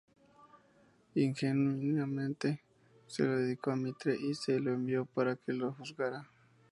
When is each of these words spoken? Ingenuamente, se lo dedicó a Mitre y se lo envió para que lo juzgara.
Ingenuamente, 1.13 2.63
se 3.05 3.23
lo 3.23 3.37
dedicó 3.37 3.69
a 3.69 3.75
Mitre 3.75 4.17
y 4.19 4.33
se 4.33 4.59
lo 4.59 4.73
envió 4.73 5.05
para 5.05 5.35
que 5.35 5.53
lo 5.53 5.73
juzgara. 5.73 6.27